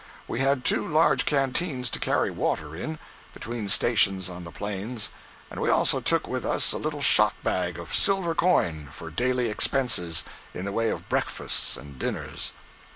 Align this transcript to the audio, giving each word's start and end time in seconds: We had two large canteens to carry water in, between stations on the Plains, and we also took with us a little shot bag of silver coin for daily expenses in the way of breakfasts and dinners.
We 0.27 0.39
had 0.39 0.65
two 0.65 0.87
large 0.87 1.25
canteens 1.27 1.91
to 1.91 1.99
carry 1.99 2.31
water 2.31 2.75
in, 2.75 2.97
between 3.35 3.69
stations 3.69 4.29
on 4.31 4.45
the 4.45 4.51
Plains, 4.51 5.11
and 5.51 5.61
we 5.61 5.69
also 5.69 5.99
took 6.01 6.27
with 6.27 6.43
us 6.43 6.71
a 6.73 6.79
little 6.79 7.03
shot 7.03 7.35
bag 7.43 7.77
of 7.77 7.93
silver 7.93 8.33
coin 8.33 8.89
for 8.91 9.11
daily 9.11 9.47
expenses 9.51 10.25
in 10.55 10.65
the 10.65 10.71
way 10.71 10.89
of 10.89 11.07
breakfasts 11.07 11.77
and 11.77 11.99
dinners. 11.99 12.51